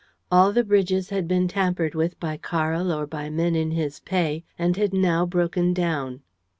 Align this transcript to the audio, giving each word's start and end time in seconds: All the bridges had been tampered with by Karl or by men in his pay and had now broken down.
All 0.31 0.51
the 0.51 0.63
bridges 0.63 1.11
had 1.11 1.27
been 1.27 1.47
tampered 1.47 1.93
with 1.93 2.19
by 2.19 2.35
Karl 2.35 2.91
or 2.91 3.05
by 3.05 3.29
men 3.29 3.55
in 3.55 3.69
his 3.69 3.99
pay 3.99 4.43
and 4.57 4.75
had 4.75 4.95
now 4.95 5.27
broken 5.27 5.75
down. 5.75 6.23